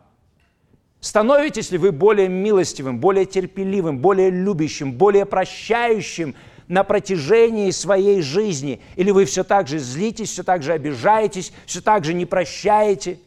[1.00, 6.34] Становитесь ли вы более милостивым, более терпеливым, более любящим, более прощающим
[6.68, 8.80] на протяжении своей жизни?
[8.96, 13.18] Или вы все так же злитесь, все так же обижаетесь, все так же не прощаете?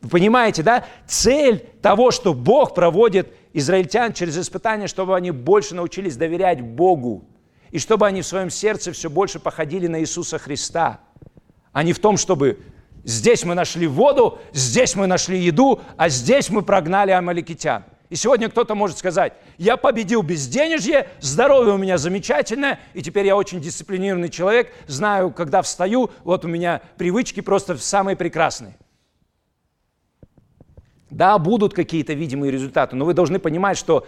[0.00, 0.86] Вы понимаете, да?
[1.06, 7.24] Цель того, что Бог проводит израильтян через испытания, чтобы они больше научились доверять Богу,
[7.70, 11.00] и чтобы они в своем сердце все больше походили на Иисуса Христа,
[11.72, 12.58] а не в том, чтобы
[13.08, 18.48] здесь мы нашли воду, здесь мы нашли еду, а здесь мы прогнали амаликитян– и сегодня
[18.48, 24.30] кто-то может сказать, я победил безденежье, здоровье у меня замечательное, и теперь я очень дисциплинированный
[24.30, 28.76] человек, знаю, когда встаю, вот у меня привычки просто самые прекрасные.
[31.10, 34.06] Да, будут какие-то видимые результаты, но вы должны понимать, что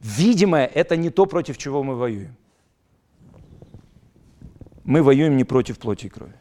[0.00, 2.36] видимое– это не то, против чего мы воюем.
[4.84, 6.34] Мы воюем не против плоти и крови.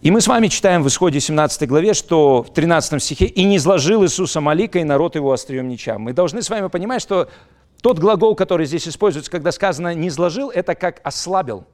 [0.00, 3.56] И мы с вами читаем в Исходе 17 главе, что в 13 стихе «И не
[3.56, 5.98] изложил Иисуса Малика, и народ его острием меча».
[5.98, 7.28] Мы должны с вами понимать, что
[7.82, 11.66] тот глагол, который здесь используется, когда сказано «не изложил», это как «ослабил».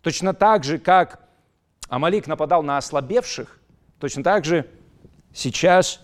[0.00, 1.20] Точно так же, как
[1.90, 3.60] Амалик нападал на ослабевших,
[4.00, 4.64] точно так же
[5.34, 6.00] сейчас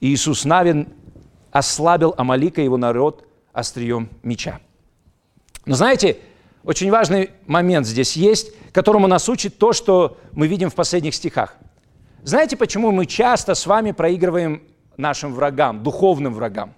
[0.00, 0.88] Иисус Навин
[1.50, 4.60] ослабил Амалика и его народ острием меча.
[5.64, 6.18] Но знаете,
[6.64, 11.56] очень важный момент здесь есть, которому нас учит то, что мы видим в последних стихах.
[12.22, 14.62] Знаете, почему мы часто с вами проигрываем
[14.96, 16.74] нашим врагам, духовным врагам?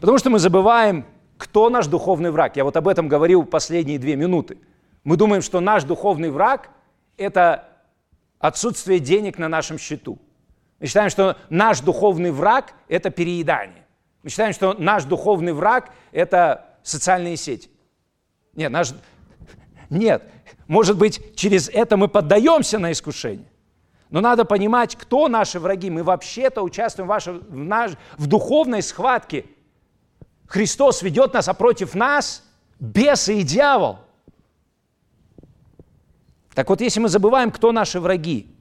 [0.00, 1.04] Потому что мы забываем,
[1.36, 2.56] кто наш духовный враг.
[2.56, 4.58] Я вот об этом говорил последние две минуты.
[5.04, 6.70] Мы думаем, что наш духовный враг–
[7.16, 7.68] это
[8.38, 10.18] отсутствие денег на нашем счету.
[10.80, 13.86] Мы считаем, что наш духовный враг– это переедание.
[14.22, 17.70] Мы считаем, что наш духовный враг– это социальные сети.
[18.58, 18.92] Нет, наш...
[19.88, 20.24] Нет,
[20.66, 23.46] может быть, через это мы поддаемся на искушение.
[24.10, 25.90] Но надо понимать, кто наши враги.
[25.90, 29.44] Мы вообще-то участвуем в, вашей, в, наш, в духовной схватке.
[30.48, 32.42] Христос ведет нас, а против нас
[32.80, 34.00] бесы и дьявол.
[36.52, 38.52] Так вот, если мы забываем, кто наши враги,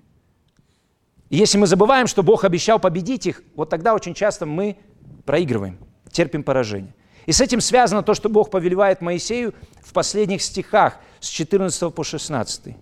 [1.32, 4.78] если мы забываем, что Бог обещал победить их, вот тогда очень часто мы
[5.26, 5.80] проигрываем.
[6.12, 6.94] терпим поражение.
[7.28, 12.04] И с этим связано то, что Бог повелевает Моисею в последних стихах с 14 по
[12.04, 12.76] 16.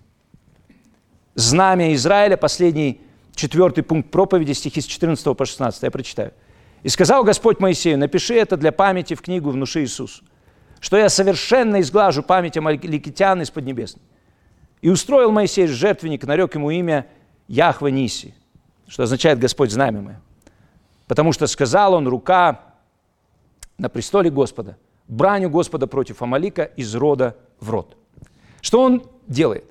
[1.34, 3.00] Знамя Израиля, последний
[3.34, 5.82] четвертый пункт проповеди, стихи с 14 по 16.
[5.82, 6.32] Я прочитаю.
[6.84, 10.22] «И сказал Господь Моисею, напиши это для памяти в книгу внуши Иисусу,
[10.78, 14.04] что я совершенно изглажу память амаликитян из Поднебесной.
[14.80, 17.06] И устроил Моисей жертвенник, нарек ему имя
[17.48, 18.32] Яхва Ниси,
[18.86, 20.20] что означает Господь знамя мое.
[21.08, 22.75] Потому что сказал он, рука
[23.78, 24.76] на престоле Господа,
[25.08, 27.96] браню Господа против Амалика из рода в род.
[28.60, 29.64] Что он делает?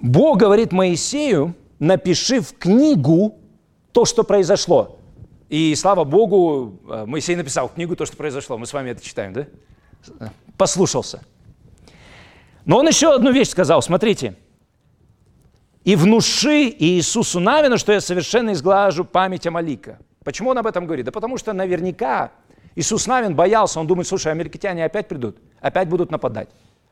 [0.00, 3.38] Бог говорит Моисею, напиши в книгу
[3.92, 4.98] то, что произошло.
[5.48, 8.56] И слава Богу, э, Моисей написал в книгу то, что произошло.
[8.56, 9.46] Мы с вами это читаем, да?
[10.56, 11.22] Послушался.
[12.64, 14.36] Но он еще одну вещь сказал, смотрите.
[15.84, 19.98] «И внуши Иисусу Навину, что я совершенно изглажу память Амалика».
[20.24, 21.06] Почему он об этом говорит?
[21.06, 22.32] Да потому что наверняка
[22.74, 26.48] Иисус Навин боялся, он думает, слушай, американцы опять придут, опять будут нападать.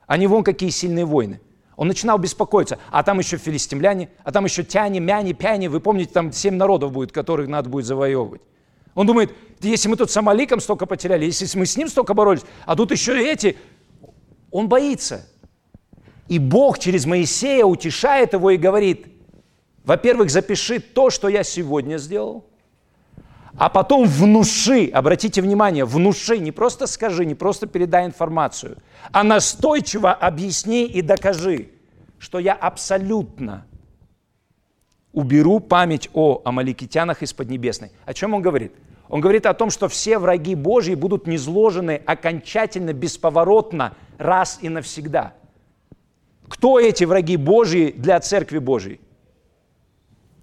[0.07, 1.41] Они вон какие сильные войны.
[1.77, 2.79] Он начинал беспокоиться.
[2.91, 5.71] А там еще филистимляне, а там еще тяне, мяне, пяне.
[5.71, 8.43] Вы помните, там семь народов будет, которых надо будет завоевывать.
[8.95, 12.43] Он думает, если мы тут с Амаликом столько потеряли, если мы с ним столько боролись,
[12.67, 13.57] а тут еще эти.
[14.51, 15.27] Он боится.
[16.29, 19.07] И Бог через Моисея утешает его и говорит,
[19.85, 22.50] во-первых, запиши то, что я сегодня сделал,
[23.57, 28.79] а потом внуши, обратите внимание, внуши, не просто скажи, не просто передай информацию,
[29.13, 31.71] а настойчиво объясни и докажи,
[32.19, 33.67] что я абсолютно
[35.13, 37.91] уберу память о амаликитянах из Поднебесной.
[38.05, 38.73] О чем он говорит?
[39.09, 45.35] Он говорит о том, что все враги Божьи будут низложены окончательно, бесповоротно, раз и навсегда.
[46.49, 49.01] Кто эти враги Божьи для Церкви Божьей?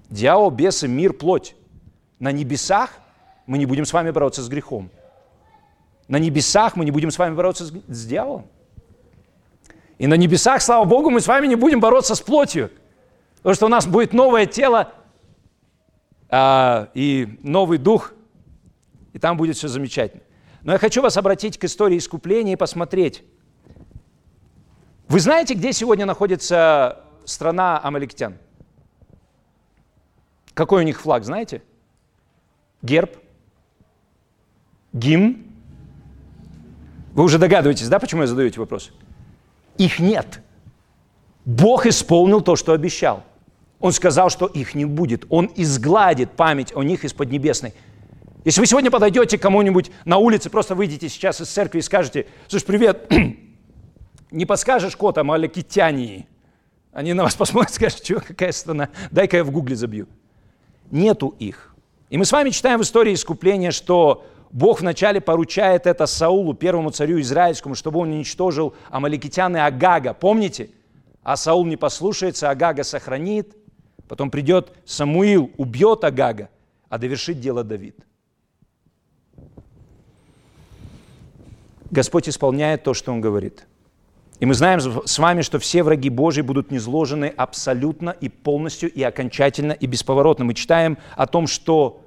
[0.10, 1.56] Дьявол, бесы, мир, плоть.
[2.20, 2.92] На небесах
[3.46, 4.90] мы не будем с вами бороться с грехом.
[6.08, 8.48] На небесах мы не будем с вами бороться с, с дьяволом.
[9.98, 12.72] И на небесах, слава Богу, мы с вами не будем бороться с плотью.
[13.38, 14.94] Потому что у нас будет новое тело
[16.30, 18.14] а, и новый дух,
[19.14, 20.24] и там будет все замечательно.
[20.64, 23.24] Но я хочу вас обратить к истории искупления и посмотреть.
[25.08, 28.38] Вы знаете, где сегодня находится страна амаликитян?
[30.54, 31.62] Какой у них флаг, знаете?
[32.82, 33.12] Герб?
[34.94, 35.44] Гимн?
[37.14, 38.92] Вы уже догадываетесь, да, почему я задаю эти вопросы?
[39.78, 40.42] Их нет.
[41.46, 43.24] Бог исполнил то, что обещал.
[43.80, 45.26] Он сказал, что их не будет.
[45.30, 47.74] Он изгладит память о них из Поднебесной.
[48.44, 52.28] Если вы сегодня подойдете к кому-нибудь на улице, просто выйдете сейчас из церкви и скажете,
[52.48, 53.12] слушай, привет,
[54.32, 56.28] не подскажешь код о Малакитянии?
[56.92, 60.08] Они на вас посмотрят и скажут, что, какая страна, дай-ка я в гугле забью.
[60.92, 61.76] Нету их.
[62.10, 66.92] И мы с вами читаем в истории искупления, что Бог вначале поручает это Саулу, первому
[66.92, 70.14] царю израильскому, чтобы он уничтожил амаликитян и Агага.
[70.14, 70.70] Помните?
[71.22, 73.56] А Саул не послушается, Агага сохранит.
[74.08, 76.50] Потом придет Самуил, убьет Агага,
[76.88, 77.98] а довершит дело Давид.
[81.92, 83.66] Господь исполняет то, что Он говорит.
[84.40, 89.02] И мы знаем с вами, что все враги Божьи будут низложены абсолютно и полностью, и
[89.02, 90.46] окончательно, и бесповоротно.
[90.46, 92.02] Мы читаем о том, что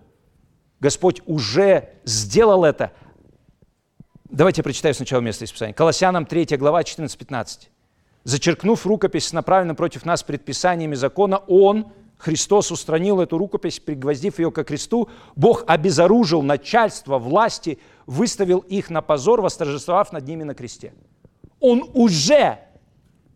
[0.78, 2.92] Господь уже сделал это.
[4.28, 5.74] Давайте я прочитаю сначала место из Писания.
[5.74, 7.68] Колоссянам 3 глава 14-15.
[8.22, 14.52] «Зачеркнув рукопись с направленным против нас предписаниями закона, Он, Христос, устранил эту рукопись, пригвоздив ее
[14.52, 15.08] ко кресту.
[15.34, 20.92] Бог обезоружил начальство власти, выставил их на позор, восторжествовав над ними на кресте».
[21.60, 22.58] Он уже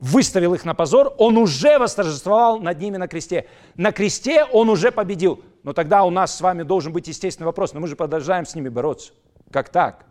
[0.01, 3.47] выставил их на позор, он уже восторжествовал над ними на кресте.
[3.75, 5.41] На кресте он уже победил.
[5.63, 8.55] Но тогда у нас с вами должен быть естественный вопрос, но мы же продолжаем с
[8.55, 9.13] ними бороться.
[9.51, 10.05] Как так?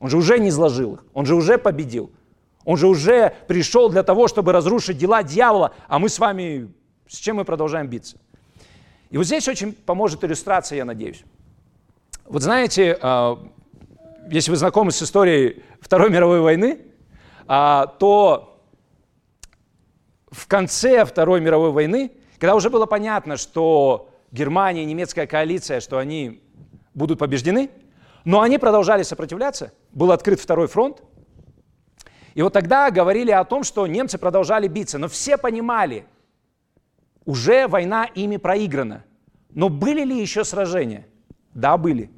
[0.00, 2.10] Он же уже не изложил их, он же уже победил.
[2.64, 6.72] Он же уже пришел для того, чтобы разрушить дела дьявола, а мы с вами,
[7.08, 8.18] с чем мы продолжаем биться?
[9.10, 11.22] И вот здесь очень поможет иллюстрация, я надеюсь.
[12.26, 13.38] Вот знаете, а,
[14.30, 16.78] если вы знакомы с историей Второй мировой войны,
[17.48, 18.62] то
[20.30, 26.42] в конце Второй мировой войны, когда уже было понятно, что Германия, немецкая коалиция, что они
[26.94, 27.70] будут побеждены,
[28.24, 31.02] но они продолжали сопротивляться, был открыт второй фронт,
[32.34, 36.04] и вот тогда говорили о том, что немцы продолжали биться, но все понимали,
[37.24, 39.04] уже война ими проиграна.
[39.50, 41.06] Но были ли еще сражения?
[41.52, 42.10] Да, были.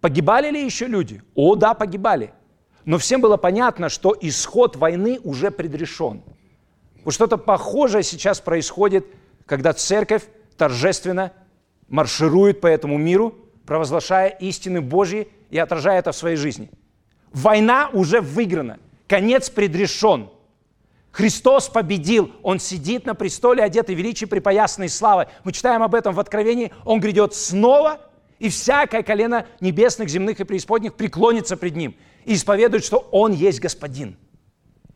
[0.00, 1.22] Погибали ли еще люди?
[1.34, 2.34] О, да, погибали.
[2.84, 6.22] Но всем было понятно, что исход войны уже предрешен.
[7.04, 9.06] Вот что-то похожее сейчас происходит,
[9.46, 10.24] когда церковь
[10.56, 11.32] торжественно
[11.88, 13.34] марширует по этому миру,
[13.66, 16.70] провозглашая истины Божьи и отражаю это в своей жизни.
[17.32, 18.78] Война уже выиграна,
[19.08, 20.28] конец предрешен.
[21.10, 25.26] Христос победил, Он сидит на престоле, одетый величием припоясанной славой.
[25.44, 28.00] Мы читаем об этом в Откровении, Он грядет снова,
[28.38, 31.94] и всякое колено небесных, земных и преисподних преклонится пред Ним
[32.24, 34.16] и исповедует, что Он есть Господин.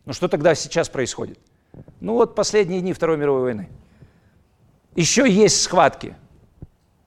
[0.04, 1.38] Ну что тогда сейчас происходит?
[2.00, 3.68] Ну вот последние дни Второй мировой войны.
[4.96, 6.16] Еще есть схватки,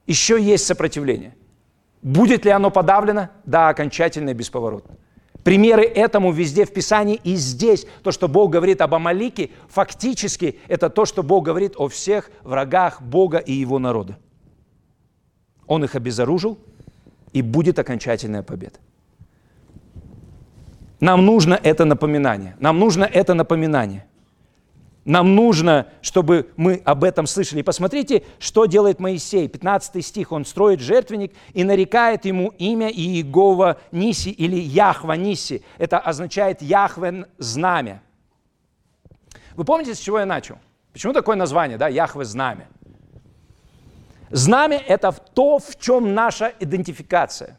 [0.06, 1.34] еще есть сопротивление.
[2.00, 3.28] Будет ли оно подавлено?
[3.44, 4.96] Да, окончательно и бесповоротно.
[5.44, 7.86] Примеры этому везде в Писании и здесь.
[8.02, 13.02] То, что Бог говорит об Амалике, фактически это то, что Бог говорит о всех врагах
[13.02, 14.18] Бога и Его народа.
[15.66, 16.58] Он их обезоружил,
[17.32, 18.78] и будет окончательная победа.
[21.02, 22.54] Нам нужно это напоминание.
[22.60, 24.06] Нам нужно это напоминание.
[25.04, 27.62] Нам нужно, чтобы мы об этом слышали.
[27.62, 29.48] Посмотрите, что делает Моисей.
[29.48, 30.30] 15 стих.
[30.30, 35.64] Он строит жертвенник и нарекает ему имя Иегова Ниси или Яхва Ниси.
[35.76, 38.00] Это означает Яхве знамя.
[39.56, 40.58] Вы помните, с чего я начал?
[40.92, 42.68] Почему такое название, да, Яхве знамя?
[44.30, 47.58] Знамя– это то, в чем наша идентификация.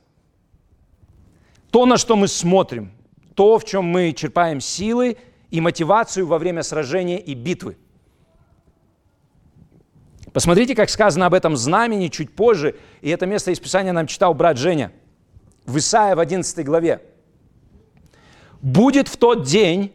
[1.71, 2.93] То, на что мы смотрим,
[3.35, 5.17] то, в чем мы черпаем силы–
[5.53, 7.77] и мотивацию во время сражения и битвы.
[10.33, 14.33] Посмотрите, как сказано об этом знамени чуть позже, и это место из Писания нам читал
[14.33, 14.91] брат Женя
[15.67, 17.03] в Исаия в 11 главе.
[18.63, 19.93] «Будет в тот день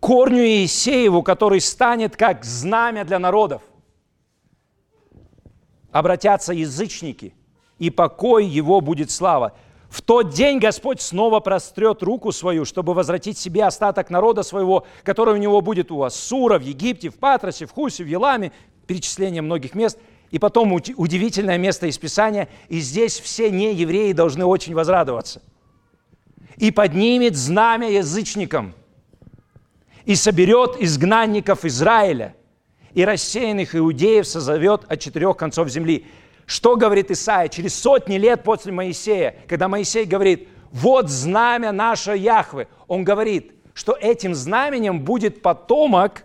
[0.00, 3.62] корню Иисееву, который станет как знамя для народов.
[5.92, 7.34] Обратятся язычники,
[7.78, 9.56] и покой его будет слава.
[9.94, 15.34] В тот день Господь снова прострет руку свою, чтобы возвратить себе остаток народа своего, который
[15.34, 18.50] у него будет у Ассура, в Египте, в Патросе, в Хусе, в Еламе,
[18.88, 19.96] перечисление многих мест.
[20.32, 25.42] И потом удивительное место из Писания, и здесь все неевреи должны очень возрадоваться.
[26.56, 28.74] «И поднимет знамя язычникам,
[30.06, 32.34] и соберет изгнанников Израиля,
[32.94, 36.04] и рассеянных иудеев созовет от четырех концов земли».
[36.46, 42.66] Что говорит Исаия через сотни лет после Моисея, когда Моисей говорит, вот знамя наше Яхвы.
[42.88, 46.24] Он говорит, что этим знаменем будет потомок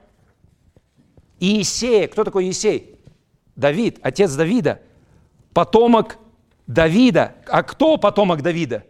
[1.39, 2.07] Иисея.
[2.07, 2.95] Кто такой Иисей?
[3.55, 4.81] Давид, отец Давида.
[5.53, 6.17] Потомок
[6.67, 7.35] Давида.
[7.47, 8.83] А кто потомок Давида?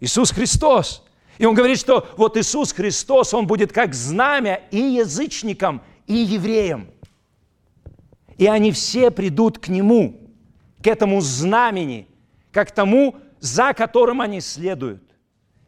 [0.00, 1.04] Иисус Христос.
[1.38, 6.88] И он говорит, что вот Иисус Христос, он будет как знамя и язычникам, и евреям
[8.38, 10.30] и они все придут к Нему,
[10.82, 12.08] к этому знамени,
[12.52, 15.02] как тому, за которым они следуют.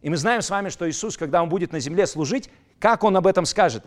[0.01, 2.49] И мы знаем с вами, что Иисус, когда Он будет на земле служить,
[2.79, 3.85] как Он об этом скажет?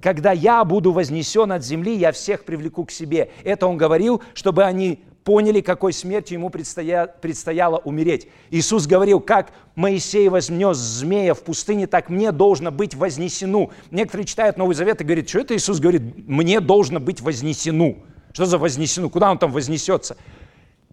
[0.00, 3.30] Когда я буду вознесен от земли, я всех привлеку к себе.
[3.42, 7.06] Это Он говорил, чтобы они поняли, какой смертью ему предстоя...
[7.06, 8.28] предстояло умереть.
[8.50, 13.70] Иисус говорил, как Моисей вознес змея в пустыне, так мне должно быть вознесену.
[13.90, 17.98] Некоторые читают Новый Завет и говорят, что это Иисус говорит, мне должно быть вознесену.
[18.32, 19.10] Что за вознесену?
[19.10, 20.16] Куда он там вознесется?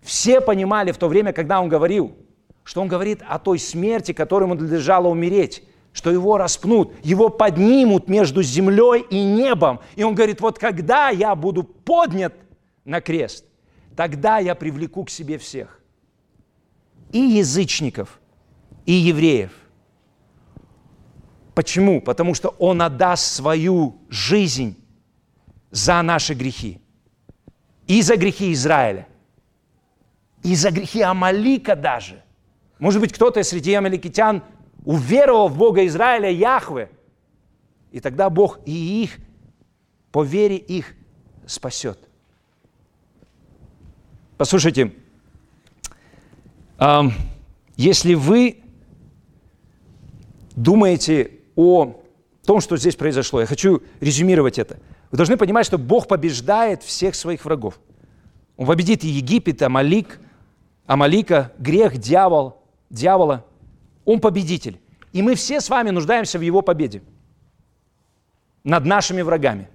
[0.04, 2.16] Все понимали в то время, когда он говорил,
[2.64, 5.64] что он говорит о той смерти, которому надлежало умереть,
[5.94, 9.80] что его распнут, его поднимут между землей и небом.
[9.96, 12.34] И он говорит, вот когда я буду поднят
[12.86, 13.47] на крест,
[13.98, 15.82] тогда я привлеку к себе всех.
[17.12, 18.22] И язычников,
[18.86, 19.52] и евреев.
[21.56, 22.00] Почему?
[22.00, 24.78] Потому что он отдаст свою жизнь
[25.72, 26.80] за наши грехи
[27.88, 29.08] и за грехи Израиля,
[30.44, 32.24] и за грехи Амалика даже.
[32.78, 34.44] Может быть, кто-то среди амаликитян
[34.86, 36.92] уверовал в Бога Израиля, Яхве,
[37.92, 39.18] и тогда Бог и их,
[40.12, 40.94] по вере их,
[41.48, 42.07] спасет.
[44.38, 44.94] Послушайте,
[47.76, 48.60] если вы
[50.56, 52.02] думаете о
[52.46, 54.80] том, что здесь произошло, я хочу резюмировать это–
[55.12, 57.80] вы должны понимать, что Бог побеждает всех своих врагов.
[58.58, 60.20] Он победит и Египет, Амалик,
[60.86, 63.46] Амалика, грех, дьявол, дьявола.
[64.06, 64.80] Он победитель.
[65.14, 67.02] И мы все с вами нуждаемся в его победе
[68.64, 69.70] над нашими врагами.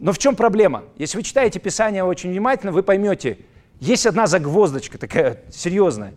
[0.00, 0.84] Но в чем проблема?
[0.96, 3.38] Если вы читаете Писание очень внимательно, вы поймете,
[3.82, 6.14] есть одна загвоздочка такая серьезная.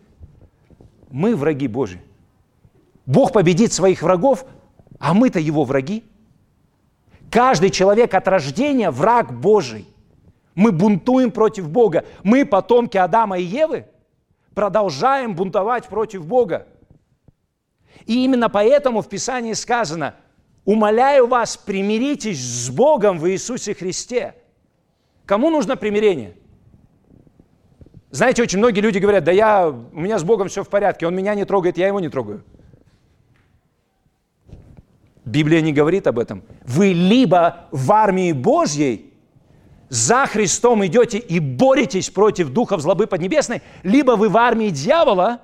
[1.09, 1.99] Мы враги Божьи.
[3.07, 4.45] Бог победит своих врагов,
[4.99, 6.03] а мы-то его враги.
[7.31, 9.87] Каждый человек от рождения враг Божий.
[10.53, 12.05] Мы бунтуем против Бога.
[12.21, 13.87] Мы, потомки Адама и Евы,
[14.53, 16.67] продолжаем бунтовать против Бога.
[18.05, 20.13] И именно поэтому в Писании сказано,
[20.65, 24.35] умоляю вас, примиритесь с Богом в Иисусе Христе.
[25.25, 26.35] Кому нужно примирение?
[28.15, 31.13] Знаете, очень многие люди говорят, да я, у меня с Богом все в порядке, Он
[31.13, 32.45] меня не трогает, я Его не трогаю.
[35.25, 36.41] Библия не говорит об этом.
[36.63, 39.13] Вы либо в армии Божьей
[39.89, 45.41] за Христом идете и боретесь против духов злобы поднебесной, либо вы в армии дьявола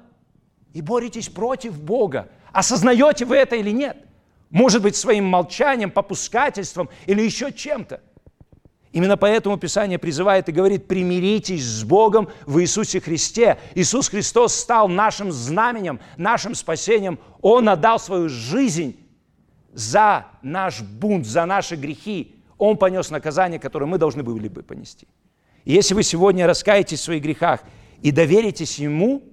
[0.72, 2.30] и боретесь против Бога.
[2.54, 3.98] Осознаете вы это или нет?
[4.50, 8.00] Может быть, своим молчанием, попускательством или еще чем-то.
[8.92, 13.58] Именно поэтому Писание призывает и говорит, примиритесь с Богом в Иисусе Христе.
[13.74, 17.18] Иисус Христос стал нашим знаменем, нашим спасением.
[17.42, 18.98] Он отдал свою жизнь
[19.74, 22.36] за наш бунт, за наши грехи.
[22.58, 25.08] Он понес наказание, которое мы должны были бы понести.
[25.64, 27.62] И если вы сегодня раскаетесь в своих грехах
[28.02, 29.24] и доверитесь Ему,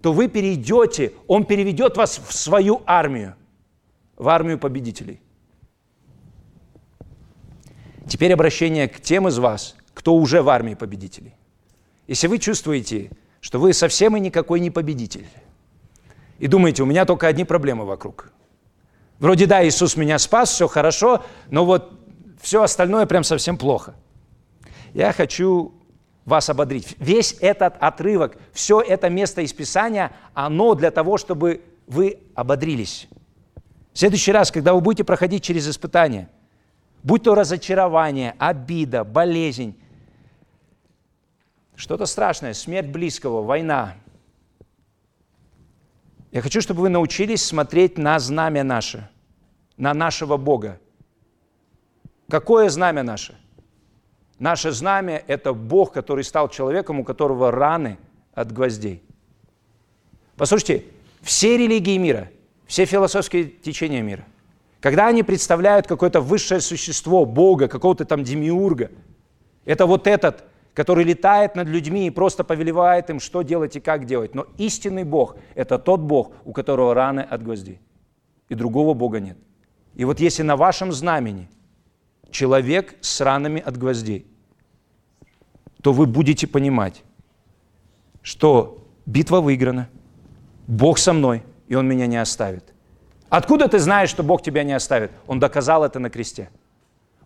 [0.00, 3.36] то вы перейдете, Он переведет вас в свою армию,
[4.16, 5.20] в армию победителей.
[8.06, 11.34] Теперь обращение к тем из вас, кто уже в армии победителей.
[12.06, 15.26] Если вы чувствуете, что вы совсем и никакой не победитель,
[16.38, 18.30] и думаете, у меня только одни проблемы вокруг.
[19.18, 21.98] Вроде да, Иисус меня спас, все хорошо, но вот
[22.42, 23.94] все остальное прям совсем плохо.
[24.92, 25.72] Я хочу
[26.26, 26.96] вас ободрить.
[26.98, 33.08] Весь этот отрывок, все это место из Писания, оно для того, чтобы вы ободрились.
[33.92, 36.28] В следующий раз, когда вы будете проходить через испытания–
[37.04, 39.78] будь то разочарование, обида, болезнь,
[41.76, 43.94] что-то страшное, смерть близкого, война.
[46.32, 49.08] Я хочу, чтобы вы научились смотреть на знамя наше,
[49.76, 50.80] на нашего Бога.
[52.28, 53.36] Какое знамя наше?
[54.38, 57.98] Наше знамя– это Бог, который стал человеком, у которого раны
[58.32, 59.02] от гвоздей.
[60.36, 60.84] Послушайте,
[61.20, 62.30] все религии мира,
[62.66, 64.24] все философские течения мира,
[64.84, 68.90] когда они представляют какое-то высшее существо, Бога, какого-то там демиурга,
[69.64, 74.04] это вот этот, который летает над людьми и просто повелевает им, что делать и как
[74.04, 74.34] делать.
[74.34, 77.80] Но истинный Бог– это тот Бог, у которого раны от гвоздей.
[78.50, 79.38] И другого Бога нет.
[79.94, 81.48] И вот если на вашем знамени
[82.30, 84.26] человек с ранами от гвоздей,
[85.82, 87.04] то вы будете понимать,
[88.20, 89.88] что битва выиграна,
[90.66, 92.73] Бог со мной, и Он меня не оставит.
[93.28, 95.10] Откуда ты знаешь, что Бог тебя не оставит?
[95.26, 96.50] Он доказал это на кресте.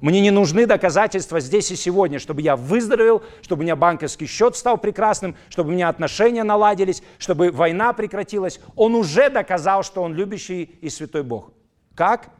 [0.01, 4.57] Мне не нужны доказательства здесь и сегодня, чтобы я выздоровел, чтобы у меня банковский счет
[4.57, 8.61] стал прекрасным, чтобы у меня отношения наладились, чтобы война прекратилась.
[8.77, 11.51] Он уже доказал, что он любящий и святой Бог.
[11.97, 12.31] Как?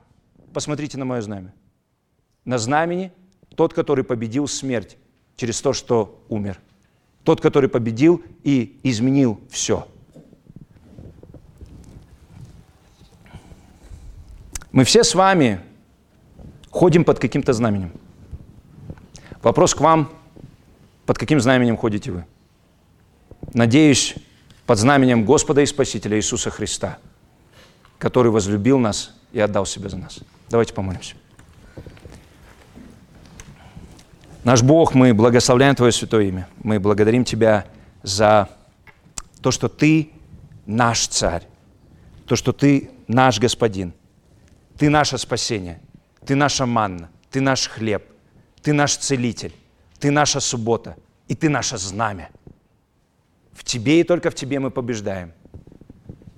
[0.55, 1.53] Посмотрите на мое знамя.
[2.45, 3.13] На знамени
[3.57, 4.97] тот, который победил смерть
[5.37, 6.61] через то, что умер.
[7.25, 9.89] Тот, который победил и изменил все–
[14.73, 15.61] Мы все с вами
[16.71, 17.93] ходим под каким-то знаменем.
[19.43, 20.13] Вопрос к вам,
[21.07, 22.27] под каким знаменем ходите вы?
[23.55, 24.15] Надеюсь,
[24.67, 26.99] под знаменем Господа и Спасителя Иисуса Христа,
[27.99, 30.21] который возлюбил нас и отдал себя за нас.
[30.51, 31.15] Давайте помолимся.
[34.45, 36.49] Наш Бог, мы благословляем Твое святое имя.
[36.63, 37.67] Мы благодарим Тебя
[38.03, 38.49] за
[39.41, 40.11] то, что Ты
[40.67, 41.45] наш Царь,
[42.27, 43.95] то, что Ты наш Господин,
[44.79, 45.81] ты наше спасение,
[46.25, 48.05] Ты наша манна, Ты наш хлеб,
[48.63, 49.53] Ты наш целитель,
[49.99, 52.31] Ты наша суббота, и Ты наше знамя.
[53.53, 55.33] В Тебе и только в Тебе мы побеждаем.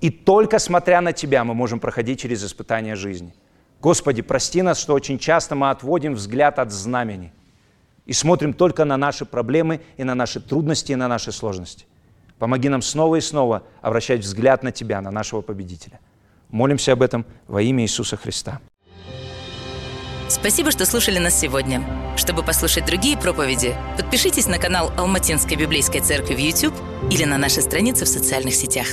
[0.01, 3.35] И только смотря на Тебя мы можем проходить через испытания жизни.
[3.81, 7.33] Господи, прости нас, что очень часто мы отводим взгляд от знамени
[8.07, 11.85] и смотрим только на наши проблемы и на наши трудности и на наши сложности.
[12.39, 16.01] Помоги нам снова и снова обращать взгляд на Тебя, на нашего победителя.
[16.51, 18.61] Молимся об этом во имя Иисуса Христа.
[20.29, 21.83] Спасибо, что слушали нас сегодня.
[22.17, 26.75] Чтобы послушать другие проповеди, подпишитесь на канал Алматинской библейской церкви в YouTube
[27.11, 28.87] или на наши страницы в социальных сетях.